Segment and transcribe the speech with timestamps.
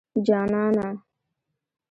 [0.25, 0.87] جانانه